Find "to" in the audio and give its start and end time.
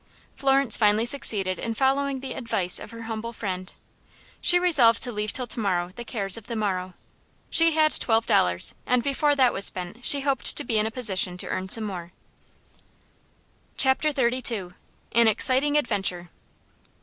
5.03-5.11, 10.57-10.63, 11.37-11.47